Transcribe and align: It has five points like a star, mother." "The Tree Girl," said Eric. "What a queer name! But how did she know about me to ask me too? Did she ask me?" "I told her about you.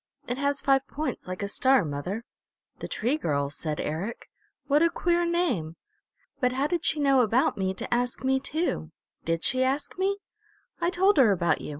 It 0.27 0.39
has 0.39 0.61
five 0.61 0.87
points 0.87 1.27
like 1.27 1.43
a 1.43 1.47
star, 1.47 1.85
mother." 1.85 2.25
"The 2.79 2.87
Tree 2.87 3.17
Girl," 3.19 3.51
said 3.51 3.79
Eric. 3.79 4.31
"What 4.65 4.81
a 4.81 4.89
queer 4.89 5.25
name! 5.25 5.75
But 6.39 6.53
how 6.53 6.65
did 6.65 6.83
she 6.83 6.99
know 6.99 7.21
about 7.21 7.55
me 7.55 7.75
to 7.75 7.93
ask 7.93 8.23
me 8.23 8.39
too? 8.39 8.89
Did 9.25 9.43
she 9.45 9.63
ask 9.63 9.99
me?" 9.99 10.17
"I 10.81 10.89
told 10.89 11.17
her 11.17 11.31
about 11.31 11.61
you. 11.61 11.69